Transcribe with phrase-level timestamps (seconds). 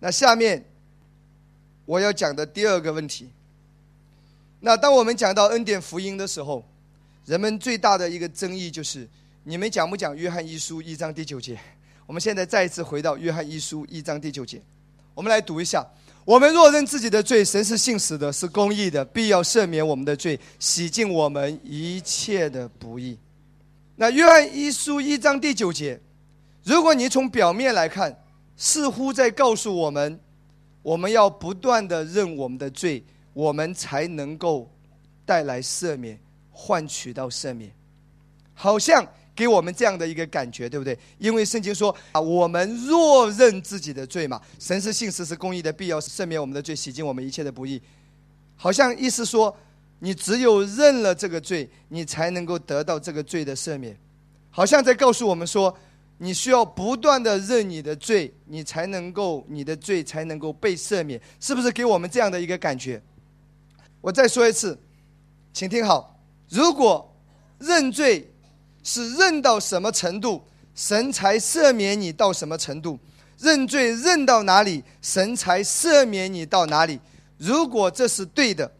[0.00, 0.64] 那下面
[1.86, 3.28] 我要讲的第二个问题，
[4.60, 6.64] 那当我们讲到恩典福音的时候，
[7.26, 9.08] 人们最大的一个争议就是
[9.44, 11.58] 你们讲不讲约翰一书一章第九节？
[12.06, 14.60] 我们现在再一次回到约翰一书一章第九节，
[15.14, 15.86] 我们来读一下。
[16.26, 23.18] 我们若认自己的罪，神是信实的，是公义的，必要赦免我们的罪，洗净我们一切的不义。
[23.96, 26.00] 那约翰一书一章第九节，
[26.62, 28.23] 如果你从表面来看，
[28.56, 30.20] 似乎在告诉我们，
[30.82, 34.70] 我们要不断的认我们的罪，我们才能够
[35.24, 36.18] 带来赦免，
[36.50, 37.70] 换取到赦免，
[38.54, 39.06] 好像。
[39.36, 40.96] 给我们这样的一个感觉，对不对？
[41.18, 47.82] 因为圣经说啊，我们若认自己的罪嘛，神是信实是公义的，必要赦免我们的罪，洗净我们一切的不义。
[48.54, 49.52] 好像意思说，
[49.98, 53.98] 你只有认了这个罪，你才能够得到这个罪的赦免。
[54.50, 55.76] 好像在告诉我们说，
[56.18, 63.02] 你需要不断的认你的罪，你才能够你的罪才能够被赦免，是不是给我们这样的一个感觉？
[64.00, 64.78] 我再说一次，
[65.52, 67.14] 请听好，如果
[67.58, 68.30] 认罪。
[68.86, 70.44] 是认到什么程度，
[70.74, 72.98] 神才赦免你到什么程度；
[73.38, 77.00] 认罪认到哪里，神才赦免你到哪里。
[77.38, 78.70] 如果这是对的，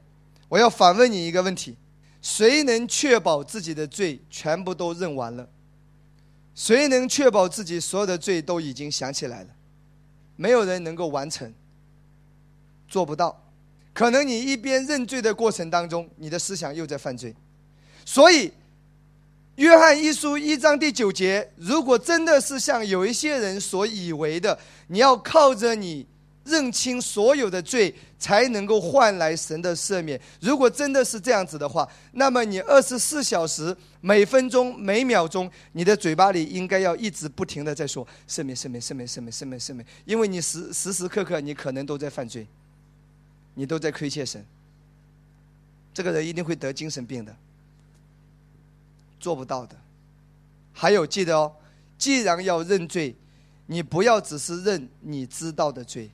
[0.47, 1.75] 我要反问你一个问题：
[2.20, 5.48] 谁能确保自己的罪全部都认完了？
[6.55, 9.48] 谁能确保自己所有的罪都已经想起来了？
[10.36, 11.52] 没有人能够完成，
[12.88, 13.42] 做不到。
[13.92, 17.34] 可能你一边认罪的过程当中，你的思想又在犯罪，
[18.05, 18.52] 所以。
[19.56, 24.58] 约翰一书一章第九节，如果真的是像有一些人所以为的，
[24.89, 26.05] 你要靠着你
[26.45, 30.20] 认清所有的罪，才能够换来神的赦免。
[30.41, 42.47] 如果真的是这样子的话，那么你二十四小时、每分钟、每秒钟，你的嘴巴里应该要一直不停的在说赦免、赦免、赦免、赦免、赦免、赦免，因为你时时时刻刻你可能都在犯罪，
[43.55, 44.45] 你都在亏欠神。
[45.92, 47.35] 这个人一定会得精神病的。
[49.20, 49.74] 做不到的，
[50.74, 51.51] 还有记得哦，
[51.97, 53.14] 既然要认罪，
[53.67, 56.11] 你不要只是认你知道的罪，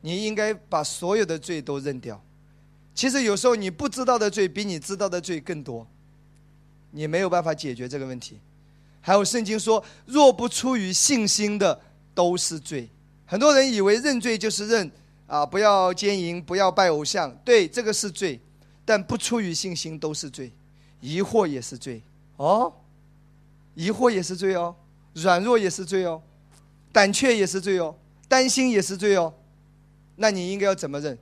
[0.00, 2.20] 你应该把所有的罪都认掉。
[2.94, 5.86] 其实有时候你不知道的罪比你知道的罪更多，
[6.90, 8.40] 你没有办法解决这个问题。
[9.00, 11.80] 还有圣经说，若不出于信心的
[12.14, 12.88] 都是罪。
[13.24, 14.90] 很多人以为认罪就是认
[15.26, 18.40] 啊，不要奸淫，不要拜偶像，对，这个是罪，
[18.84, 20.50] 但不出于信心都是罪，
[21.00, 22.02] 疑惑也是罪。
[22.36, 22.72] 哦，
[23.74, 24.74] 疑惑也是罪哦，
[25.14, 26.20] 软弱也是罪哦，
[26.90, 27.94] 胆怯也是罪哦，
[28.26, 29.32] 担心也是罪哦。
[30.20, 31.16] 那你应该要怎么认？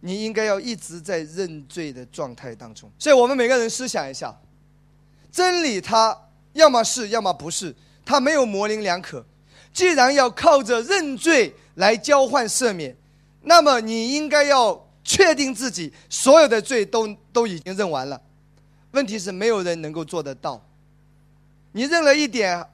[0.00, 2.90] 你应该要一直在认罪的状态当中。
[2.98, 4.34] 所以我们每个人思想一下，
[5.30, 6.16] 真理它
[6.54, 7.74] 要么是，要么不是，
[8.04, 9.24] 它没有模棱两可。
[9.72, 12.96] 既然要靠着认罪来交换赦免，
[13.42, 18.20] 那么你应该要确定自己所有的罪都都已经认完了。
[18.92, 20.64] 问题是没有人能够做得到。
[21.72, 22.66] 你认了一点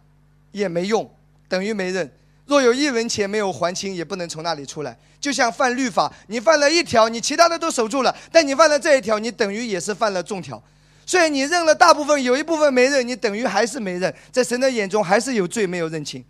[0.52, 1.10] 也没用，
[1.48, 2.10] 等于没认。
[2.46, 4.96] 若有一文钱没有还清，也不能从那里出来。
[5.20, 10.62] 就像犯律法，你犯了一条，你其他的都守住了，但你犯了这一条，你等于也是犯了众条。
[11.04, 16.24] 所以你认了大部分，有一部分没认，你等于还是没认，在神的眼中还是有罪没有认清。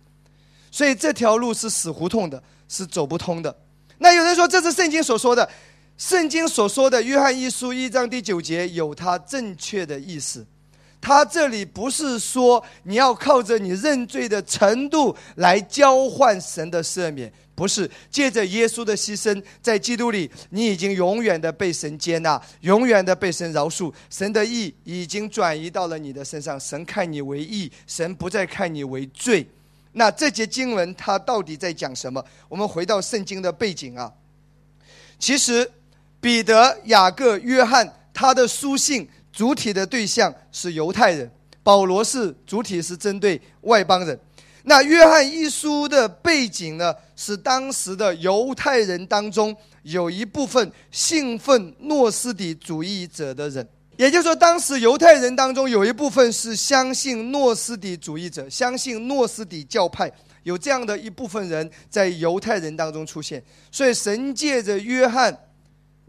[0.71, 3.55] 所以这条路是死胡同的，是走不通的。
[3.99, 5.47] 那有人说这是圣经所说的。
[5.97, 10.45] 圣经所说的《约翰一书》一章第九节有它正确的意思，
[10.99, 29.47] 他这里不是说你要靠着你认罪的程度来交换神的赦免，不是借着耶稣的牺牲，在基督里你已经永远的被神接纳，永远的被神饶恕，神的义已经转移到了你的身上，神看你为义，神不再看你为罪。
[29.93, 32.23] 那这节经文它到底在讲什么？
[32.49, 34.11] 我们回到圣经的背景啊，
[35.17, 35.71] 其实。
[36.19, 39.07] 彼得、雅各、约翰，他的书信
[39.37, 41.29] 主体的对象是犹太人；
[41.61, 44.19] 保罗是主体是针对外邦人。
[44.63, 46.91] 那约翰一书的背景呢？
[47.15, 53.67] 是当时的犹太人当中有一部分信奉诺斯底主义者的人，
[53.97, 60.11] 也就是说，当时犹太人当中有一部分是相信诺斯底主义者，相信诺斯底教派，
[60.41, 63.43] 有这样的一部分人在犹太人当中出现。
[63.71, 65.37] 所以，神借着约翰。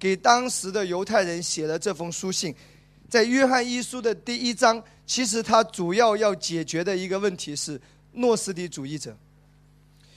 [0.01, 2.55] 给当时的犹太人写了这封书信，
[3.09, 7.81] 在约翰一书的第一章，其实他主要要解决的一个问题是
[8.13, 9.17] 诺斯底主义者。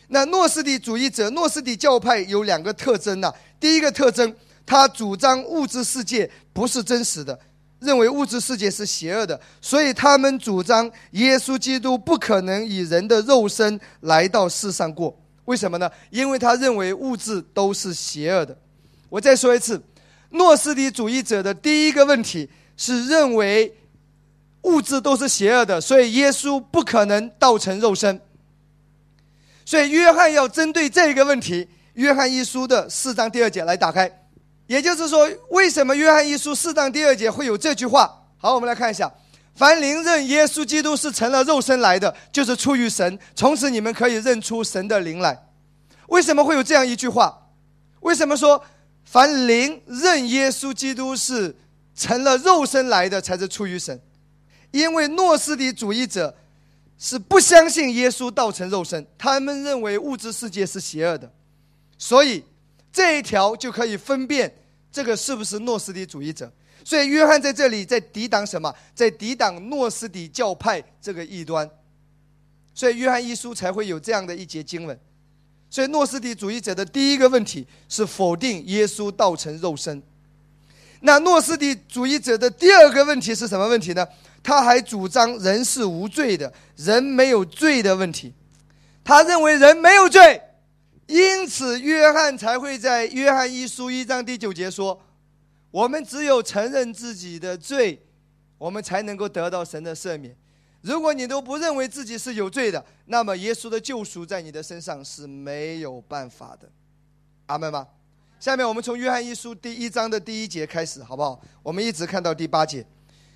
[0.10, 3.34] 那诺斯底主义者、诺斯底教派有两个特征呐。
[3.62, 4.36] 第一个特征，
[4.66, 7.40] 他主张物质世界不是真实的，
[7.80, 15.18] 认为物质世界是邪恶的，所以他们主张耶稣基督不可能以人的肉身来到世上过。
[15.46, 15.90] 为什么呢？
[16.10, 18.58] 因为他认为物质都是邪恶的。
[19.08, 19.82] 我再说一次，
[20.32, 23.76] 诺斯底主义者的第一个问题是认为
[24.62, 28.20] 物质都是邪恶的，所以耶稣不可能道成肉身。
[29.66, 34.12] 所以约翰要针对这个问题，《约翰一书》的四章第二节来打开。
[34.68, 38.24] 也就是说，为什么《约翰一书》四章第二节会有这句话？
[38.38, 39.12] 好，我们来看一下：
[39.54, 43.20] 凡灵认耶稣基督是成了肉身来的，就是出于神。
[43.36, 45.48] 从此你们可以认出神的灵来。
[46.08, 47.50] 为什么会有这样一句话？
[48.00, 48.64] 为什么说
[49.06, 51.56] 凡灵认耶稣基督是
[51.96, 54.00] 成了肉身来的才是出于神？
[54.72, 56.36] 因为诺斯底主义者
[56.98, 61.32] 是不相信耶稣道成肉身，他们认为物质世界是邪恶的，
[61.98, 62.44] 所以
[62.92, 64.54] 这一条就可以分辨。
[64.92, 66.52] 这个是不是诺斯底主义者？
[66.84, 68.74] 所以约翰在这里在抵挡什么？
[68.94, 71.70] 在抵挡诺斯底教派这个异端。
[72.74, 74.98] 所以约翰一书才会有这样的一节经文。
[75.70, 80.02] 所以诺斯底主义者的第一个问题是否定耶稣道成肉身。
[81.02, 84.08] 那诺斯底主义者的第二个问题是什么问题呢？
[84.44, 88.34] 他还主张人是无罪的，人没有罪的问题。
[89.04, 90.42] 他认为人没有罪。
[91.08, 95.02] 因此，约翰才会在约翰一书一章第九节说
[95.70, 98.02] ：“我们只有承认自己的罪，
[98.58, 100.34] 我们才能够得到神的赦免。
[100.82, 106.70] 如果你都不认为自己是有罪的，那么耶稣的救赎在你的身上是没有办法的。”
[107.48, 107.86] 阿门吗？
[108.42, 111.40] 下面我们从约翰一书第一章的第一节开始，好不好？
[111.62, 112.84] 我们一直看到第八节，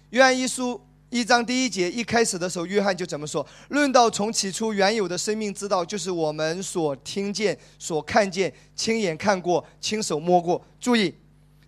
[0.09, 0.81] 约翰一书。
[1.11, 3.45] 一章第一节一开始的时候，约翰就怎么说？
[3.69, 10.59] 论到从起初原有的生命之道，就是我们所听见、所看见、亲眼看过、亲手摸过。
[10.79, 11.13] 注意，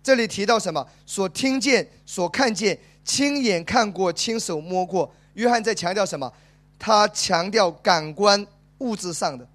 [0.02, 0.84] 这里提到什么？
[1.06, 5.08] 所听见、所看见、亲眼看过、亲手摸过。
[5.34, 6.30] 约翰在强调什么？
[6.76, 8.44] 他强调感官
[8.78, 9.48] 物质上的。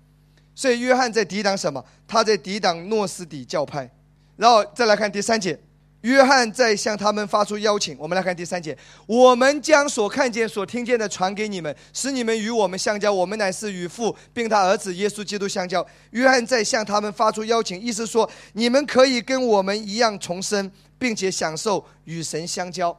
[0.55, 1.83] 所以约翰在抵挡什么？
[2.13, 3.89] 他在抵挡诺斯底教派。
[4.37, 5.59] 然后再来看第三节。
[6.01, 7.97] 约翰在向他们发出邀请。
[7.97, 13.13] 我们来看第三节：我们将所看见、所听见的传给你们，使你们与我们相交。
[13.13, 15.85] 我们乃是与父，并他儿子耶稣基督相交。
[16.11, 20.69] 约翰在向他们发出邀请，意思说你们可以跟我们一样重生，
[20.99, 22.93] 并且享受与神相交。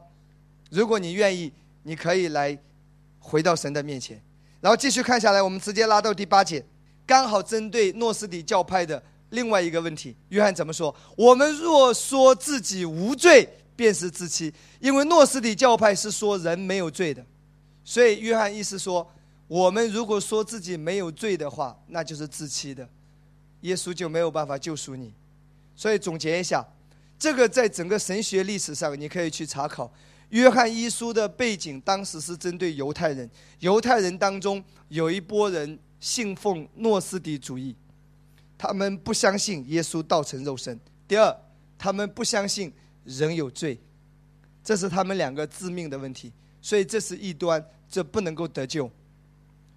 [0.71, 1.53] 如果你愿意，
[1.83, 2.57] 你可以来
[3.19, 4.19] 回到神的面前。
[4.61, 6.65] 然后继续看下来，我们直接拉到第八节，
[7.05, 9.01] 刚好针对诺斯底教派的。
[9.31, 10.95] 另外一个问题，约翰怎么说？
[11.17, 17.25] 我们若说自己无罪，便是自欺，因为诺斯底教派是说人没有罪的，
[17.83, 19.05] 所以约翰意思说，
[19.47, 22.87] 我们如果说自己没有罪的话，那就是自欺的，
[23.61, 25.11] 耶稣就没有办法救赎你。
[25.75, 26.65] 所以总结一下，
[27.19, 29.91] 这个在整个神学历史上，你可以去查考。
[30.29, 33.29] 约翰一书的背景，当时是针对犹太人，
[33.59, 37.75] 犹太人当中有一波人信奉诺斯底主义。
[38.59, 40.79] 他们不相信耶稣道成肉身。
[41.07, 41.35] 第二，
[41.79, 42.71] 他们不相信
[43.03, 43.79] 人有罪，
[44.63, 46.31] 这是他们两个致命的问题。
[46.61, 48.87] 所以这是异端，这不能够得救。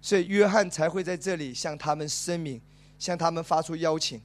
[0.03, 2.61] 所以约翰才会在这里向他们声明，
[2.99, 4.21] 向他们发出邀请。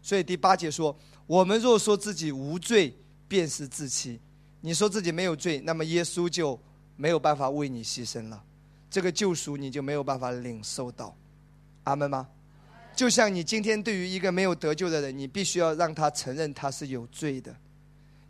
[0.00, 0.96] 所以第八节说
[1.28, 2.96] ：“我们若说自己无罪，
[3.28, 4.18] 便是自欺。
[4.62, 6.58] 你说自己没有罪，那么耶稣就
[6.96, 8.42] 没有办法为你牺牲了，
[8.88, 11.14] 这个救赎你就没有办法领受到。”
[11.84, 12.28] 阿门吗？
[12.94, 17.54] 就像你今天对于一个没有得救的人，你必须要让他承认他是有罪的，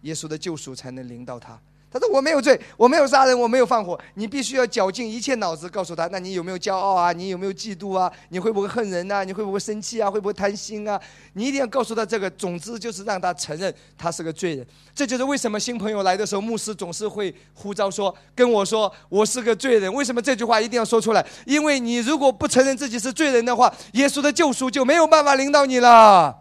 [0.03, 1.61] 耶稣的救赎才能领到他。
[1.95, 7.13] 他说：“我没有罪，我没有杀人，我没有放火。”你必须要绞尽一切脑子告诉他：“那你有没有骄傲啊？
[7.13, 8.11] 你有没有嫉妒啊？
[8.31, 9.23] 你会不会恨人呐？
[9.23, 10.11] 你会不会生气啊？
[10.11, 11.01] 会不会贪心啊？”
[11.35, 12.29] 你一定要告诉他这个。
[12.31, 14.67] 总之就是让他承认他是个罪人。
[14.93, 21.25] 这就是为什么新朋友来的时候，牧师总是会呼召说：“跟我说我是个罪人。”为什么这句话一定要说出来？
[21.47, 26.37] 因为你如果不承认自己是罪人的话，耶稣的救赎就没有办法领导你了。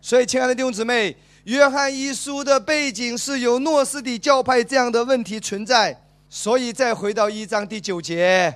[0.00, 1.16] 所以，亲爱的弟兄姊妹。
[1.46, 5.96] 约翰一书的背景是有诺斯底教派这样的问题存在，
[6.28, 8.52] 所以再回到一章第九节，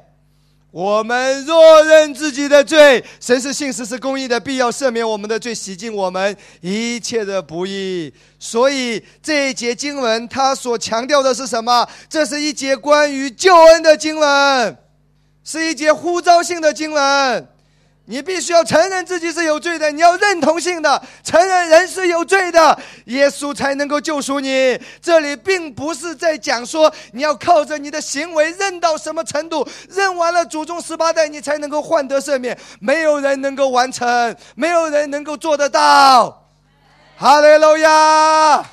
[0.73, 8.13] 我们若认自己的罪，神是信实是公义的，必要赦免我们的罪，洗净我们一切的不义。
[8.41, 11.89] 所以这一节经文，它所强调的是什么？
[12.09, 14.77] 这是一节关于救恩的经文，
[15.45, 17.49] 是一节呼召性的经文。
[18.11, 24.77] 你必须要承认自己是有罪的，你要认同性的承认人是有罪的，耶稣才能够救赎你。
[25.01, 32.59] 这里并不是在讲说你要靠着你的行为认到什么程度，认完了祖宗十八代，你才能够换得赦免。
[32.81, 36.49] 没有人能够完成，没有人能够做得到。
[37.17, 38.65] 哈利路亚！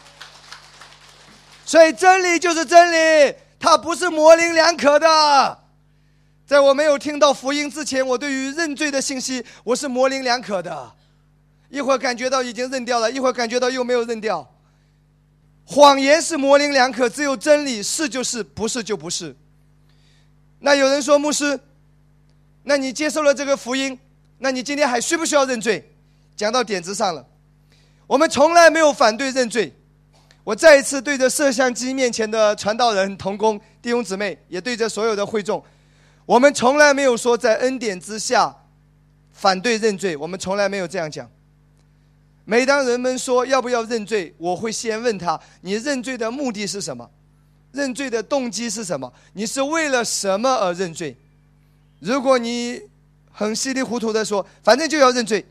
[1.63, 5.59] 所以真理就是真理，它不是模棱两可的。
[6.47, 10.93] 在我没有听到福音之前，我对于认罪的信息我是模棱两可的，
[11.69, 14.49] 一会儿感觉到已经认掉了，一会儿感觉到又没有认掉。
[15.65, 19.35] 谎言是模棱两可，只有真理是就是，不是就不是。
[20.59, 21.59] 那有人说牧师，
[22.63, 23.99] 那你接受了这个福音，
[24.37, 25.85] 那你今天还需不需要认罪？
[26.37, 27.27] 讲到点子上了，
[28.07, 29.75] 我们从来没有反对认罪。
[30.45, 35.61] 我再一次对着摄像机面前的传道人、同工、弟兄姊妹，也对着所有的会众，
[36.27, 38.53] 我们从来没有说在恩典之下
[39.31, 41.27] 反对认罪，我们从来没有这样讲。
[42.43, 47.09] 每当人们说要不要认罪，我会先问他：你认罪的目的是什么？
[47.71, 49.11] 认罪的动机是什么？
[49.33, 51.15] 你是为了什么而认罪？
[51.99, 52.81] 如果你
[53.31, 55.45] 很稀里糊涂的说，反正就要认罪，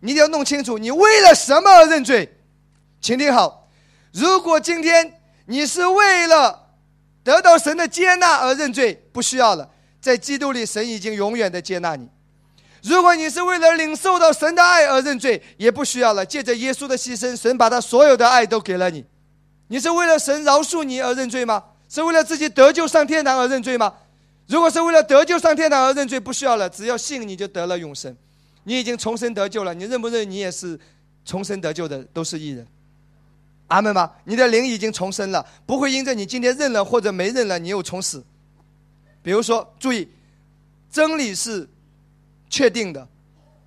[0.00, 2.36] 你一定要弄清楚你为了什么而认罪。
[3.00, 3.68] 请听好，
[4.12, 6.68] 如果今天你是为了
[7.22, 9.70] 得到神的接纳而认罪，不需要了，
[10.04, 12.06] 在基督里，神已经永远的接纳你。
[12.82, 16.26] 如果你是为了领受到神的爱而认罪，也不需要了。
[16.26, 19.02] 借着耶稣的牺牲，神把他所有的爱都给了你。
[19.68, 21.64] 你是为了神饶恕你而认罪吗？
[21.88, 23.94] 是为了自己得救上天堂而认罪吗？
[24.46, 26.68] 如果是为了得救上天堂而认罪，不需要了。
[26.68, 28.14] 只要信，你就得了永生。
[28.64, 29.72] 你已经重生得救了。
[29.72, 30.30] 你认不认？
[30.30, 30.78] 你也是
[31.24, 32.66] 重生得救的，都是义人。
[33.68, 34.10] 阿门吗？
[34.24, 38.22] 你的灵已经重生了，不会因着你今天认了或者没认了，你又重死。
[39.24, 40.08] 比如说，注意，
[40.88, 41.68] 真理是。
[42.50, 43.08] 确定的，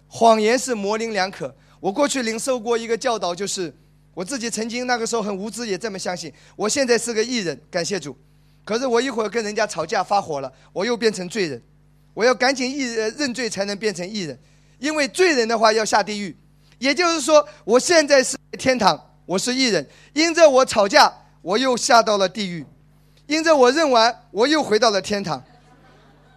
[0.07, 1.53] 谎言是模棱两可。
[1.81, 3.73] 我过去领受过一个教导，就是
[4.13, 6.31] 我自己曾经那个时候很无知，也这么相信。
[6.55, 8.17] 我现在是个艺人，感谢主。
[8.63, 11.61] 可是我一会儿跟人家吵架发火了，我又变成罪人。
[12.13, 14.39] 我要赶紧艺认罪，才能变成艺人。
[14.79, 16.33] 因为罪人的话要下地狱。
[16.79, 19.85] 也就是说，我现在是天堂，我是艺人。
[20.13, 21.11] 因着我吵架，
[21.41, 22.63] 我又下到了地狱；
[23.27, 25.43] 因着我认完，我又回到了天堂。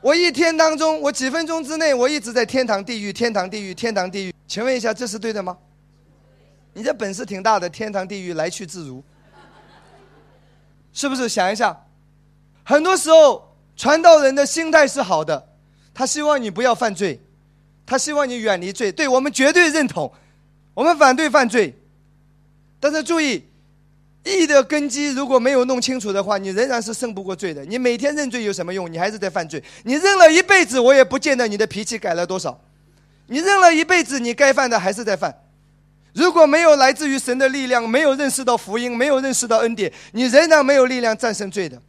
[0.00, 4.34] 我一天当中，我几分钟之内，我一直在天堂、地狱、天堂、地狱、天堂、地狱。
[4.46, 5.56] 请问一下，这是对的吗？
[6.72, 9.02] 你这本事挺大的，天堂、地狱来去自如，
[10.92, 11.28] 是不是？
[11.28, 11.84] 想一下，
[12.64, 15.48] 很多时候传道人的心态是好的，
[15.94, 17.20] 他希望你不要犯罪，
[17.86, 18.90] 他希望你远离罪。
[18.90, 20.12] 对我们绝对认同，
[20.74, 21.78] 我们反对犯罪，
[22.80, 23.44] 但是注意。
[24.24, 27.64] 义的根基如果没有弄清楚的话，你仍然是胜不过罪的。
[27.64, 28.90] 你每天认罪有什么用？
[28.92, 29.62] 你还是在犯罪。
[29.84, 32.60] 你认了一辈子，我也不见得你的脾气改了多少。
[33.26, 35.34] 你认了一辈子，你该犯的还是在犯。
[36.12, 41.80] 如果没有来自于神的力量，没有认识到福音，没有认识到恩典，你仍然没有力量战胜罪的。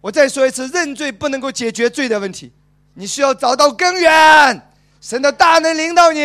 [0.00, 2.52] 我再说一次，认罪不能够解决罪的问题，
[2.94, 4.62] 你需要找到根源，
[5.00, 6.20] 神的大能领导你，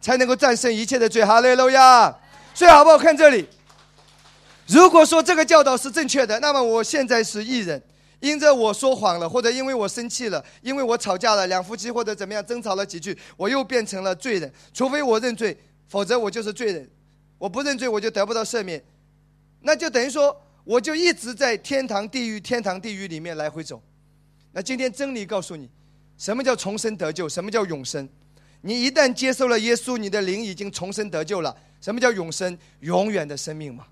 [0.00, 1.24] 才能够战胜一切的罪。
[1.24, 2.16] 哈利路亚！
[2.54, 3.48] 所以好不好看这里？
[4.70, 7.82] 如果说这个教导是正确的，那么我现在是艺人，
[8.20, 14.52] 因着我说谎了，或者因为我生气了，因为我吵架了，两夫妻或者怎么样争吵了几句，我又变成了罪人。
[14.72, 15.56] 除非我认罪，
[15.88, 16.88] 否则我就是罪人。
[17.36, 18.80] 我不认罪，我就得不到赦免，
[19.62, 23.82] 那就等于说我就一直在天堂、地狱、天堂、地狱里面来回走。
[24.52, 25.68] 那今天真理告诉你，
[26.16, 27.28] 什么叫重生得救？
[27.28, 28.08] 什么叫永生？
[28.60, 31.56] 你一旦接受了耶稣，你的灵已经重生得救了。
[31.80, 32.56] 什么叫永生？
[32.80, 33.86] 永远的生命嘛。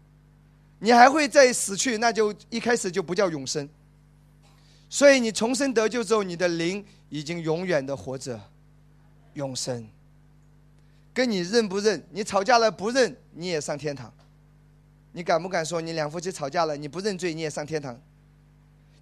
[0.79, 3.69] 你还会再死去，那就一开始就不叫永生。
[4.89, 8.41] 所以你重生得救之后，你的灵已经永远的活着，
[9.35, 9.89] 永生。
[11.13, 12.03] 跟你认不认？
[12.11, 14.13] 你吵架了不认，你也上天堂。
[15.13, 18.01] 你敢不敢说你两夫妻吵架了，你不认罪你也上天堂？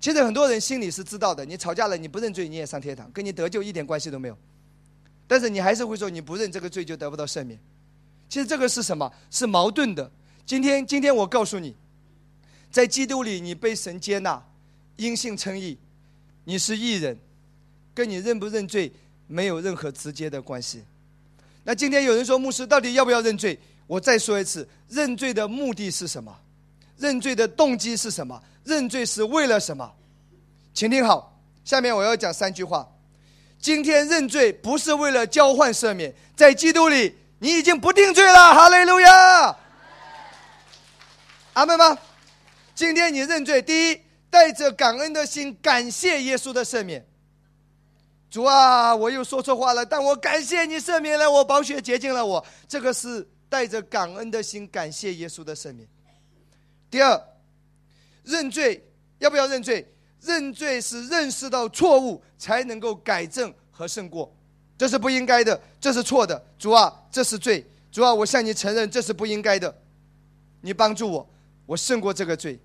[0.01, 4.39] 其实很多人心里是知道的，你吵架了你不认罪你也上天堂，跟你得救一点关系都没有。
[5.27, 7.59] 但是你还是会说你不认这个罪就得不到赦免。
[8.29, 9.13] 其实这个是什么？
[9.31, 10.11] 是矛盾的。
[10.47, 11.75] 今天，今天我告诉你，
[12.71, 14.41] 在基督里，你被神接纳，
[14.95, 15.77] 因信称义，
[16.45, 17.19] 你是义人，
[17.93, 18.93] 跟你认不认罪
[19.27, 20.85] 没有任何直接的关系。
[21.65, 23.59] 那今天有人说，牧师到底要不要认罪？
[23.89, 26.33] 我再说一次，认罪的目的是什么？
[26.97, 28.41] 认罪的动机是什么？
[28.63, 29.93] 认罪是为了什么？
[30.73, 32.89] 请听好，下面我要讲三句话。
[33.59, 38.55] 今天认罪不是为了交换赦免，在基督里，你已经不定罪了。
[38.55, 39.57] 哈利路亚。
[41.57, 41.99] 阿门吗？
[42.75, 47.03] 今天你认罪，第一，带着感恩的心，感谢耶稣的赦免。
[48.31, 52.45] 主啊，我又说错话了，但我感谢你赦免了我，宝血洁净了我。
[52.69, 55.89] 这个是带着感恩的心，感谢耶稣的赦免。
[56.91, 57.19] 第二，
[58.23, 58.87] 认罪
[59.19, 59.91] 要不要认罪？
[60.21, 64.31] 认罪是认识到错误，才能够改正和胜过。
[64.77, 66.45] 这是不应该的，这是错的。
[66.59, 67.67] 主啊，这是罪。
[67.91, 69.75] 主啊，我向你承认，这是不应该的。
[70.61, 71.27] 你帮助我。
[71.67, 72.59] 我胜过这个罪，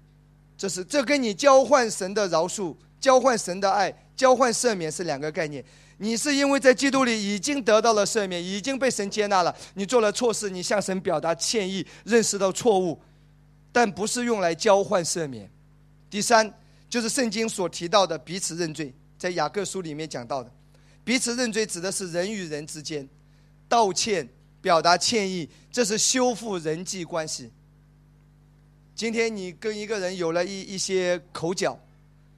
[0.58, 5.64] 这是这跟你交换神的饶恕、交换神的爱、交换赦免是两个概念。
[5.98, 9.56] 你是因为在基督里已经得到了赦免，已经被神接纳了。
[9.76, 13.00] 你做了错事，你向神表达歉意，认识到错误，
[13.72, 15.48] 但不是用来交换赦免。
[16.10, 16.52] 第三，
[16.90, 20.52] 就是圣经所提到的彼此认罪，在雅各书里面讲到的，
[21.04, 23.08] 彼此认罪指的是人与人之间
[23.70, 24.28] 道歉、
[24.60, 27.52] 表达歉意，这是修复人际关系。
[29.02, 31.76] 今天你跟一个人有了一一些口角，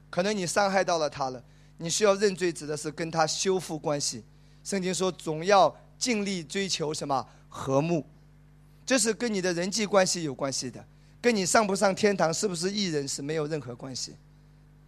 [0.09, 1.43] 可能你伤害到了他了。
[1.75, 4.23] 你需要认罪，指的是跟他修复关系。
[4.63, 8.05] 圣经说，总要尽力追求什么和睦，
[8.85, 10.81] 这是跟你的人际关系有关系的，
[11.19, 14.15] 跟你上不上天堂、是不是艺人是没有任何关系。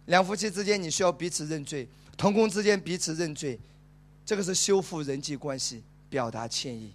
[0.06, 3.60] 两夫妻之间，你需要彼此认罪；同工之间彼此认罪，
[4.24, 6.94] 这个是修复人际关系、表达歉意。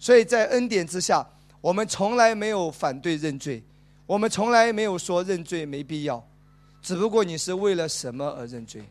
[0.00, 1.24] 所以在恩典之下，
[1.60, 3.62] 我们从来没有反对认罪，
[4.10, 6.20] 我们从来没有说认罪没必要，
[6.82, 8.82] 只不过你是为了什么而认罪。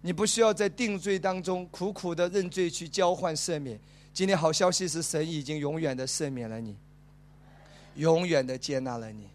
[0.00, 3.78] 你不需要在定罪当中苦苦的认罪去交换赦免。
[4.14, 6.74] 今天好消息是，神已经永远的赦免了你，
[7.96, 9.28] 永远的接纳了你。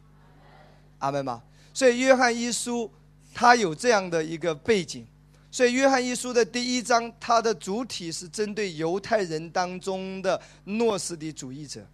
[0.97, 1.43] 阿门吗？
[1.71, 2.91] 所以约翰一书
[3.35, 5.05] 它有这样的一个背景。
[5.51, 11.85] 所以约翰一书的第一章，它的主体是针对犹太人当中的诺斯底主义者。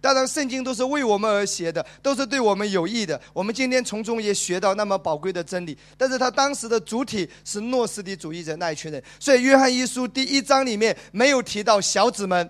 [0.00, 3.20] 当然，圣经都是为我们而写的，都是对我们有益的。
[3.34, 5.76] 我们今天从中也学到那么宝贵的真理。
[5.98, 12.48] 但是他当时的主体是诺斯底主义者那一群人，所以约翰一书第一章里面没有提到小子们，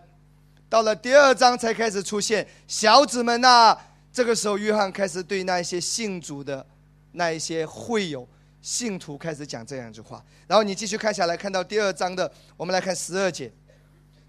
[0.69, 3.77] 到了第二章才开始出现小子们呐。
[4.13, 6.65] 这个时候，约翰开始对那一些信主的
[7.13, 8.29] 那一些会友、
[8.63, 10.25] 信徒开始讲这样一句话。
[10.47, 13.53] 然后你继续看下来，看到第二章的，我们来看十二节，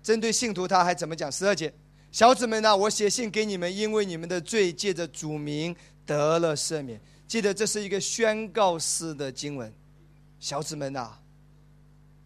[0.01, 1.31] 针对信徒他还怎么讲？
[1.31, 1.71] 十二节。
[2.11, 5.75] 小子们呐，我写信给你们，因为你们的罪借着主名
[6.05, 6.99] 得了赦免。
[7.25, 9.73] 记得这是一个宣告式的经文。
[10.39, 11.17] 小子们呐，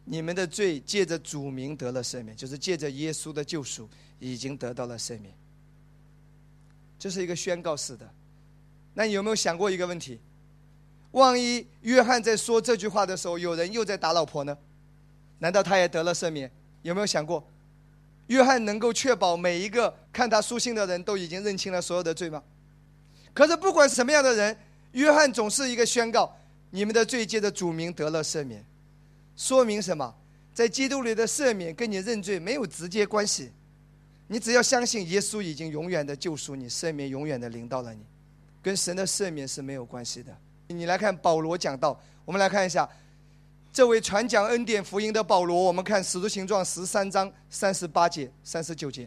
[0.03, 3.87] 你们的罪借着主名得了赦免，就是借着耶稣的救赎
[4.19, 5.31] 已经得到了赦免。
[6.97, 8.09] 这是一个宣告式的。
[8.95, 10.19] 那你有没有想过一个问题？
[11.11, 14.57] 万一约翰在说这句话的时候，有人又在打老婆呢？
[15.37, 16.51] 难道他也得了赦免？
[16.81, 17.47] 有没有想过？
[18.27, 22.41] 约翰能够确保每一个看他书信的人都已经认清了所有的罪吗？
[23.33, 24.57] 可是不管什么样的人，
[24.93, 26.35] 约翰总是一个宣告：
[26.71, 28.65] 你们的罪借着主名得了赦免。
[29.35, 30.15] 说明什么？
[30.53, 33.51] 在基督里的赦免跟你认罪没有直接关系。
[34.27, 37.99] 你只要相信耶稣已经永远的救赎你，赦免永远的临到了你，
[38.63, 40.35] 跟神的赦免是没有关系的。
[40.67, 42.89] 你来看保罗讲道，我们来看一下。
[43.75, 49.05] 这位传讲恩典福音的保罗，我们看《使徒行状》十三章三十八节、三十九节，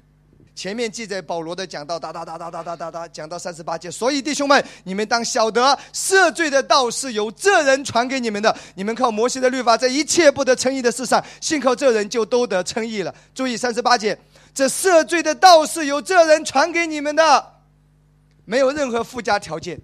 [0.54, 3.90] 前面记载保罗的讲道，哒哒哒哒哒哒哒哒，讲到三十八节。
[3.90, 5.62] 所以弟兄们，你们当晓得，
[5.94, 8.54] 赦罪的道是由这人传给你们的。
[8.74, 13.14] 你们靠摩西的律法，在一切不得称义的事上，信靠这人就都得称义了。
[13.34, 14.18] 注意三十八节，
[14.52, 17.54] 这赦罪的道是由这人传给你们的，
[18.44, 19.80] 没有任何附加条件。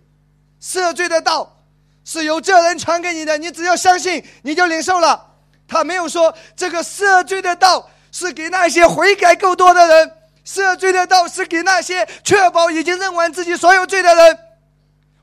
[0.60, 1.63] 赦罪的道。
[2.04, 5.34] 是由这人传给你的，你只要相信，你就领受了。
[5.66, 10.12] 他没有说这个赦罪的道是给那些悔改够多的人，
[10.44, 14.38] 赦罪的道是给那些确保已经认完自己所有罪的人，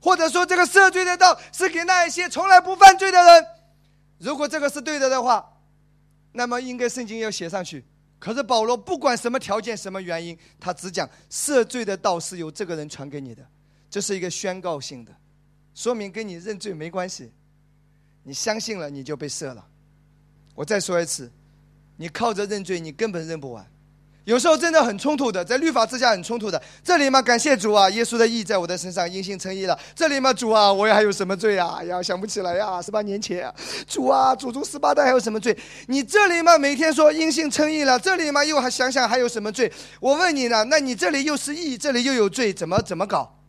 [0.02, 3.46] 或者说这个赦罪的道是给那一些从来不犯罪的人。
[4.18, 5.48] 如果这个是对的的话，
[6.32, 7.86] 那么应该圣经要写上去。
[8.18, 13.44] 可是保罗不管什么条件、什么原因，他只讲赦罪的道是由这个人传给你的，
[13.90, 15.12] 这是一个宣告性的。
[15.74, 17.32] 说明跟你认罪没关系，
[18.24, 19.66] 你相信了你就被赦了。
[20.54, 21.32] 我再说一次，
[21.98, 23.66] 你靠着认罪你根本认不完，
[24.26, 26.62] 有时候真的很冲突的，在律法之下很冲突的。
[26.84, 29.80] 这里嘛，感谢主啊，耶稣的义在我的身上，因信称义了。
[29.96, 31.78] 这里嘛，主啊，我还有什么罪啊？
[31.80, 33.52] 哎呀，想不起来呀，十八年前，
[33.88, 35.58] 主啊，祖宗十八代还有什么罪？
[35.88, 39.72] 你这里嘛，每天说因信称义了，这里嘛又还想想还有什么罪？
[40.00, 43.41] 我问你呢，那你这里又是义，这里又有罪，怎么怎么搞？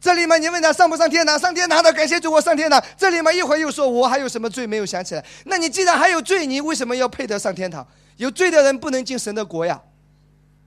[0.00, 1.38] 这里嘛，你问他上不上天堂？
[1.38, 2.82] 上天堂的，感谢主，我上天堂。
[2.96, 5.24] 这里嘛，一会儿又说我还有什么罪没有想起来？
[5.44, 7.86] 那你既然还有罪，你为什么要配得上天堂？
[8.16, 9.80] 有罪的人不能进神的国呀。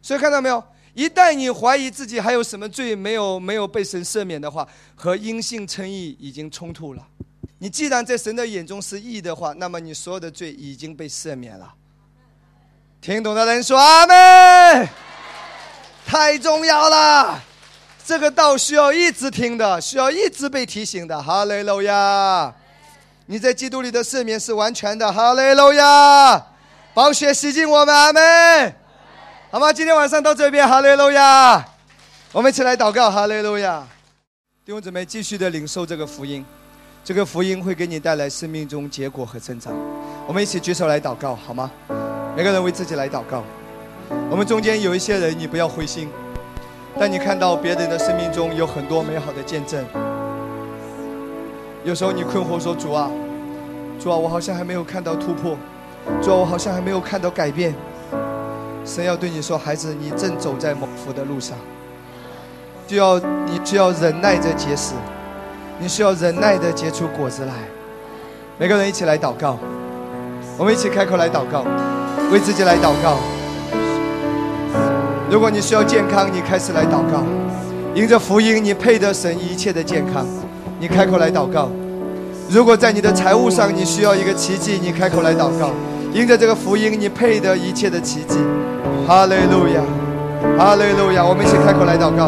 [0.02, 0.62] 所以看到没有？
[0.94, 7.08] 一旦你怀疑自己还有什么罪没有没有被神赦免的话，和因信称义已经冲突了。
[7.60, 11.74] 你既然在神的眼中是义的话，那么你所有的罪已经被赦免了。
[13.00, 14.90] 听懂的人说阿门。
[16.06, 17.42] 太重要了。
[18.12, 21.24] 这个道需要一直听的，需要一直被提醒的。
[21.24, 22.54] 哈雷路亚！
[23.28, 25.10] 你在基督里的赦免是完全的。
[25.10, 26.46] 哈雷路亚！
[26.94, 28.76] 宝血洗净我们，阿门。
[29.50, 29.72] 好吗？
[29.72, 31.66] 今天晚上到这边，哈雷路亚！
[32.34, 33.88] 我们一起来祷告，哈雷路亚！
[34.66, 36.46] 弟兄姊妹，继续的领受这个福音。
[37.06, 39.74] 这个福音会给你带来生命中结果和增长。
[40.28, 41.72] 我们一起举手来祷告，好吗？
[42.36, 43.42] 每个人为自己来祷告。
[44.30, 46.10] 我们中间有一些人，你不要灰心。
[47.00, 49.84] 当你看到别人的生命中有很多美好的见证，
[51.84, 53.10] 有时候你困惑说：“主啊，
[54.00, 55.58] 主啊，我好像还没有看到突破，
[56.22, 57.74] 主啊，我好像还没有看到改变。”
[58.86, 61.58] 神要对你说：“孩子，你正走在蒙福的路上，
[62.86, 64.94] 就要你就要忍耐着结实，
[65.80, 67.54] 你需要忍耐的结出果子来。”
[68.60, 69.58] 每个人一起来祷告，
[70.58, 71.64] 我们一起开口来祷告，
[72.32, 73.18] 为自己来祷告。
[75.32, 77.24] 如果你需要健康，你开始来祷告，
[77.96, 80.26] 迎着福音，你配得神一切的健康，
[80.78, 81.70] 你开口来祷告。
[82.50, 85.72] 如果在你的财务上你需要一个奇迹，你开口来祷告，
[86.12, 88.40] 迎着这个福音，你配得一切的奇迹。
[89.08, 89.80] 哈利路亚，
[90.60, 92.28] 哈利路亚，我们一起开口来祷告。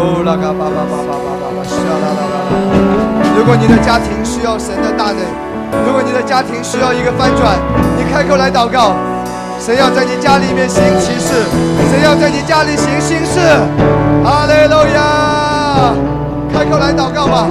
[0.00, 3.36] 哦，拉嘎巴巴巴巴巴巴巴，沙啦啦啦啦。
[3.36, 5.20] 如果你的家庭需要神的大能，
[5.84, 7.60] 如果你的家庭需要一个翻转，
[7.98, 8.96] 你开口来祷告。
[9.60, 11.44] 谁要在你家里面行奇事，
[11.90, 13.38] 谁要在你家里行心事，
[14.24, 15.92] 哈利路亚！
[16.50, 17.46] 开口来祷告吧。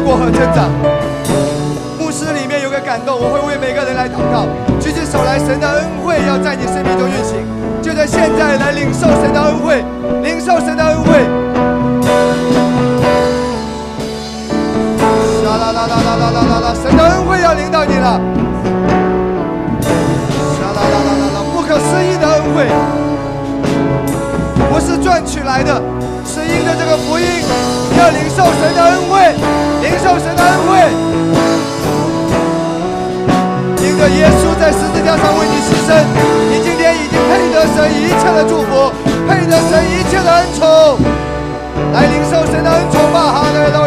[0.00, 0.70] 果和增长。
[1.98, 4.46] 牧师里面有个感动，我会为每个人来祷告。
[4.80, 7.44] 举起手来，神的恩惠要在你生命中运行，
[7.82, 9.84] 就在现在来领受神的恩惠，
[10.22, 11.24] 领受神的恩惠。
[15.44, 16.74] 啦啦啦啦啦啦啦啦！
[16.74, 18.20] 神的恩惠要领导你了。
[20.60, 21.38] 啦啦啦啦啦啦！
[21.54, 22.66] 不可思议的恩惠，
[24.72, 25.80] 不是赚取来的。
[26.24, 27.24] 是因着这个福音，
[27.98, 29.34] 要领受神的恩惠，
[29.82, 30.70] 领受神的恩惠。
[33.82, 35.88] 因着耶稣在十字架上为你牺牲，
[36.50, 38.92] 你今天已经配得神一切的祝福，
[39.28, 40.98] 配得神一切的恩宠。
[41.92, 43.79] 来领受神的恩宠吧，哈利路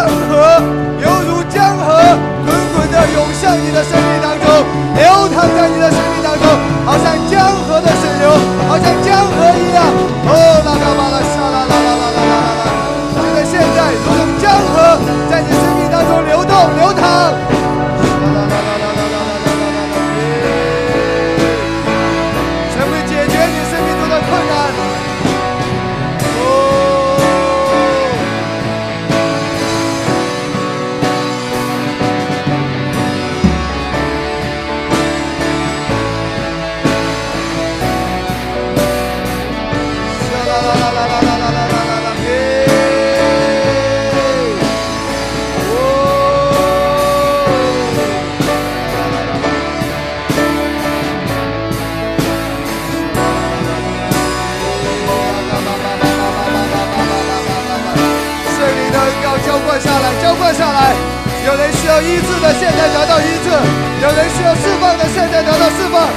[0.00, 0.62] 江河，
[1.02, 1.92] 犹如江河
[2.46, 4.48] 滚滚地涌向你的生命当中，
[4.96, 6.48] 流淌在你的生命当中，
[6.86, 8.30] 好像江河的水流，
[8.66, 9.84] 好像江河一样。
[10.24, 11.79] 哦，啦啦啦啦，沙啦啦。
[61.60, 63.52] 有人需要医治的，现在得到医治；
[64.00, 66.08] 有人需要释放的，现在得到释放；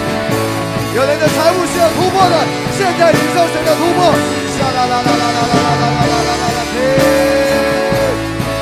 [0.95, 2.35] 有人的财务需要突破的，
[2.79, 4.07] 现在领受神的突破。
[4.07, 6.63] 啦啦啦啦啦啦啦啦啦啦啦啦啦！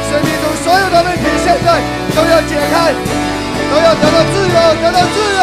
[0.10, 1.70] 生命中所有的问题，现在
[2.18, 5.42] 都要解开，都要得到自由，得到自由。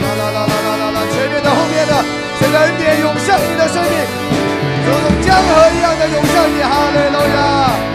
[0.00, 0.98] 啦啦啦啦啦啦啦！
[1.12, 1.92] 前面的、后面的，
[2.40, 3.92] 神的恩典涌向你的生命，
[4.88, 6.64] 如同江河一样的涌向你。
[6.64, 7.93] 哈利路亚！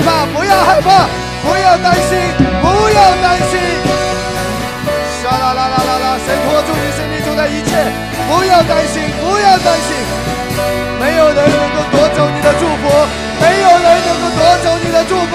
[0.00, 1.06] 怕，不要害怕，
[1.42, 2.18] 不要担心，
[2.62, 3.60] 不要担心。
[5.22, 7.70] 沙啦啦啦啦啦，神托住你生命中的一切，
[8.28, 9.88] 不要担心，不要担心。
[11.00, 12.82] 没有人能够夺走你的祝福，
[13.40, 15.32] 没有人能够夺走你的祝福。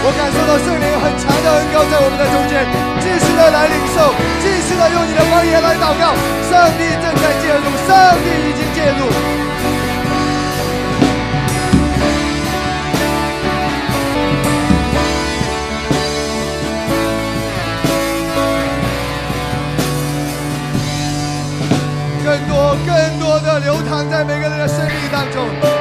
[0.00, 1.04] 我感受到圣灵很
[1.48, 2.60] 的恩膏在我们的中间，
[3.00, 4.12] 继续的来领受，
[4.44, 6.12] 继续的用你的方言来祷告。
[6.44, 9.08] 上帝正在介入，上帝已经介入。
[22.24, 25.77] 更多、更多的流淌在每个人的生命当中。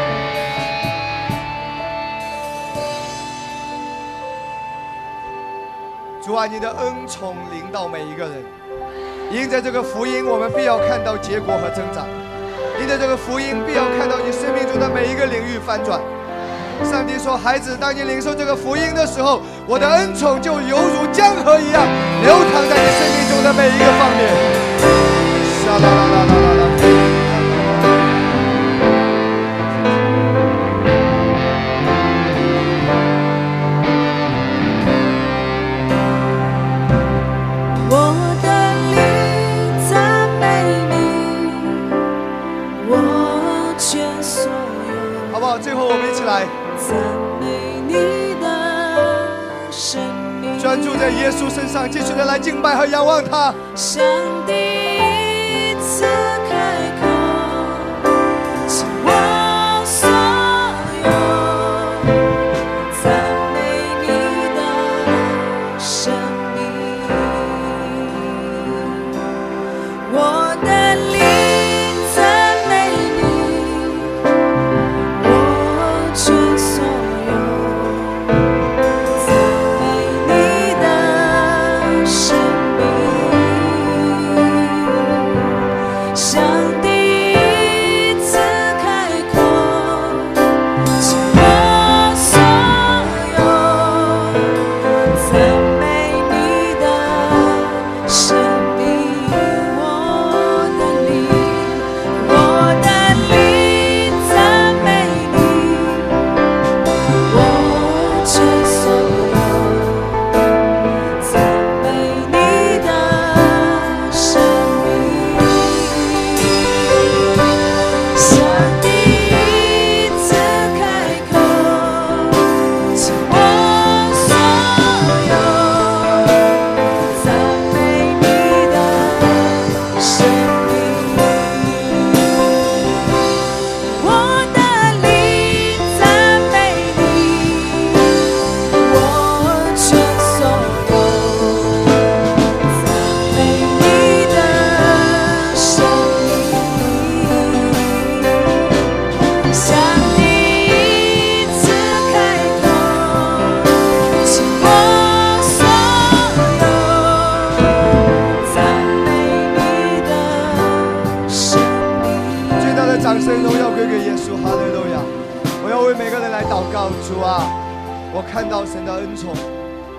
[6.27, 8.43] 主啊，你的恩宠临到每一个人。
[9.31, 12.03] 因着这个福音，我们必要看到结果和增长；
[12.81, 16.01] 因着这个福音，必要看到你生命中的每一个领域翻转。
[16.83, 21.87] 上帝说：“孩子，当你领受这个福音的时候，我的恩宠就犹如江河一样
[22.21, 24.27] 流淌在你生命中的每一个方面。”
[25.65, 26.56] 啦啦啦啦啦啦。
[52.57, 53.53] 敬拜和仰望他。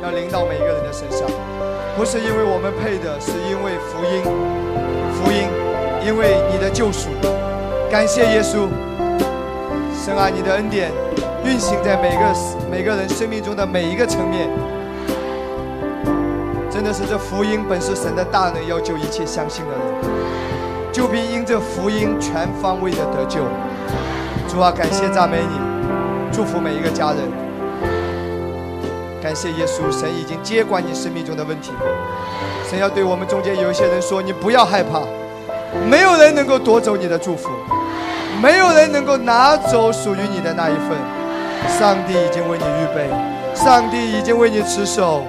[0.01, 1.29] 要临到每一个人的身上，
[1.97, 4.23] 不是因为我们配的，是因为福音，
[5.13, 5.49] 福音，
[6.07, 7.09] 因为你的救赎。
[7.91, 8.69] 感谢耶稣，
[9.93, 10.93] 神啊，你的恩典
[11.45, 12.35] 运行在每个
[12.71, 14.49] 每个人生命中的每一个层面。
[16.71, 20.93] 真的是这福音本是神的大能，要救一切相信的人。
[20.93, 23.41] 就凭因这福音全方位的得救。
[24.49, 25.59] 主啊，感谢赞美你，
[26.31, 27.48] 祝福每一个家人。
[29.23, 31.73] 感谢耶稣，神已经接管你生命中的问题。
[32.69, 35.03] 神要对我们中间有一些人说：你不要害怕，
[35.89, 37.51] 没有人能够夺走你的祝福，
[38.43, 40.97] 没有人能够拿走属于你的那一份。
[41.79, 43.11] 上帝已经为你预备，
[43.55, 45.25] 上帝已经为你持守。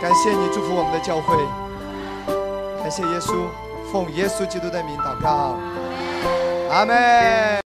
[0.00, 1.36] 感谢你祝福我们的教会，
[2.80, 3.34] 感谢耶稣，
[3.92, 5.56] 奉耶稣基督的名祷告，
[6.70, 7.65] 阿门。